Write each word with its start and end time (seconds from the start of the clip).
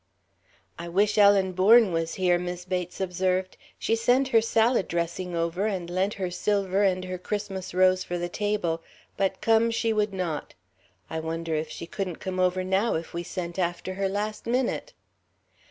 "I 0.79 0.87
wish 0.89 1.19
Ellen 1.19 1.51
Bourne 1.51 1.91
was 1.91 2.15
here," 2.15 2.39
Mis' 2.39 2.65
Bates 2.65 2.99
observed. 2.99 3.55
"She 3.77 3.95
sent 3.95 4.29
her 4.29 4.41
salad 4.41 4.87
dressing 4.87 5.35
over 5.35 5.67
and 5.67 5.91
lent 5.91 6.15
her 6.15 6.31
silver 6.31 6.81
and 6.81 7.05
her 7.05 7.19
Christmas 7.19 7.71
rose 7.71 8.03
for 8.03 8.17
the 8.17 8.27
table 8.27 8.81
but 9.15 9.41
come 9.41 9.69
she 9.69 9.93
would 9.93 10.11
not. 10.11 10.55
I 11.07 11.19
wonder 11.19 11.53
if 11.53 11.69
she 11.69 11.85
couldn't 11.85 12.15
come 12.15 12.39
over 12.39 12.63
now 12.63 12.95
if 12.95 13.13
we 13.13 13.21
sent 13.21 13.59
after 13.59 13.93
her, 13.93 14.09
last 14.09 14.47
minute?" 14.47 14.93